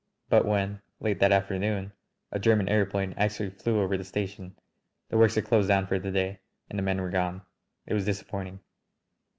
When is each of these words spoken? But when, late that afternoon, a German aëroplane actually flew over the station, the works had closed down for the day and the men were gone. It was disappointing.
But 0.29 0.45
when, 0.47 0.81
late 0.99 1.19
that 1.19 1.31
afternoon, 1.31 1.91
a 2.31 2.39
German 2.39 2.65
aëroplane 2.65 3.13
actually 3.17 3.51
flew 3.51 3.79
over 3.79 3.97
the 3.97 4.03
station, 4.03 4.55
the 5.09 5.17
works 5.19 5.35
had 5.35 5.45
closed 5.45 5.67
down 5.67 5.85
for 5.85 5.99
the 5.99 6.09
day 6.09 6.39
and 6.71 6.79
the 6.79 6.81
men 6.81 6.99
were 7.01 7.11
gone. 7.11 7.43
It 7.85 7.93
was 7.93 8.05
disappointing. 8.05 8.61